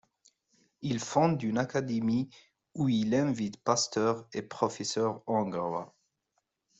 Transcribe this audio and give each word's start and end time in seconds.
Il 0.81 0.99
fonde 0.99 1.43
une 1.43 1.59
académie 1.59 2.27
où 2.73 2.89
il 2.89 3.13
invite 3.13 3.63
pasteurs 3.63 4.27
et 4.33 4.41
professeurs 4.41 5.21
hongrois. 5.27 5.93